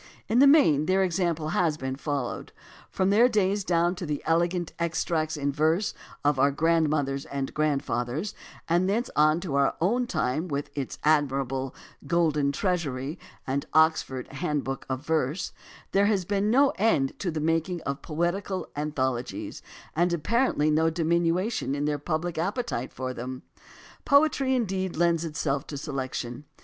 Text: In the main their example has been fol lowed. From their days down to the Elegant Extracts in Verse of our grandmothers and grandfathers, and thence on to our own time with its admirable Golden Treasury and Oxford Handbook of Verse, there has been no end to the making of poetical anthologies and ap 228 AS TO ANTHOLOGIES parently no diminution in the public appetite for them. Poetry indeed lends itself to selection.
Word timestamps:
In 0.27 0.39
the 0.39 0.47
main 0.47 0.87
their 0.87 1.03
example 1.03 1.49
has 1.49 1.77
been 1.77 1.95
fol 1.95 2.25
lowed. 2.25 2.51
From 2.89 3.11
their 3.11 3.29
days 3.29 3.63
down 3.63 3.93
to 3.97 4.05
the 4.07 4.23
Elegant 4.25 4.73
Extracts 4.79 5.37
in 5.37 5.51
Verse 5.51 5.93
of 6.25 6.39
our 6.39 6.49
grandmothers 6.49 7.25
and 7.25 7.53
grandfathers, 7.53 8.33
and 8.67 8.89
thence 8.89 9.11
on 9.15 9.39
to 9.41 9.53
our 9.53 9.75
own 9.79 10.07
time 10.07 10.47
with 10.47 10.71
its 10.73 10.97
admirable 11.03 11.75
Golden 12.07 12.51
Treasury 12.51 13.19
and 13.45 13.67
Oxford 13.75 14.27
Handbook 14.29 14.87
of 14.89 15.05
Verse, 15.05 15.53
there 15.91 16.07
has 16.07 16.25
been 16.25 16.49
no 16.49 16.71
end 16.79 17.13
to 17.19 17.29
the 17.29 17.39
making 17.39 17.79
of 17.81 18.01
poetical 18.01 18.69
anthologies 18.75 19.61
and 19.95 20.11
ap 20.11 20.23
228 20.23 20.23
AS 20.23 20.25
TO 20.25 20.33
ANTHOLOGIES 20.33 20.73
parently 20.73 20.73
no 20.73 20.89
diminution 20.89 21.75
in 21.75 21.85
the 21.85 21.99
public 21.99 22.39
appetite 22.39 22.91
for 22.91 23.13
them. 23.13 23.43
Poetry 24.03 24.55
indeed 24.55 24.95
lends 24.97 25.23
itself 25.23 25.67
to 25.67 25.77
selection. 25.77 26.45